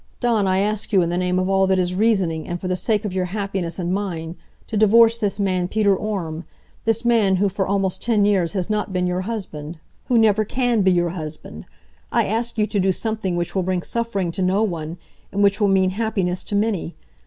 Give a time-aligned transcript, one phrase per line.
[0.19, 2.75] Dawn, I ask you in the name of all that is reasoning, and for the
[2.75, 4.35] sake of your happiness and mine,
[4.65, 6.43] to divorce this man Peter Orme
[6.85, 9.77] this man who for almost ten years has not been your husband
[10.07, 11.65] who never can be your husband.
[12.11, 14.97] I ask you to do something which will bring suffering to no one,
[15.31, 16.95] and which will mean happiness to many.